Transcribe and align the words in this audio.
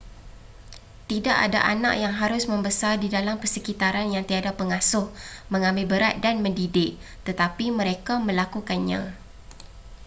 tidak 1.09 1.37
ada 1.45 1.59
anak 1.73 1.93
yang 2.03 2.09
harus 2.21 2.43
membesar 2.51 2.93
di 2.97 3.05
dalam 3.15 3.35
persekitaran 3.41 4.07
yang 4.15 4.23
tiada 4.29 4.49
pengasuh 4.59 5.05
mengambil 5.53 5.85
berat 5.93 6.15
dan 6.25 6.35
mendidik 6.43 6.91
tetapi 7.27 7.65
mereka 7.79 8.13
melakukannya 8.27 9.01